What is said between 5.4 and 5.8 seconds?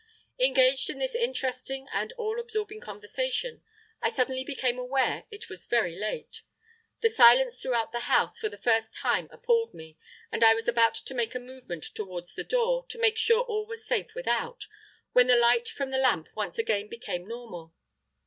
was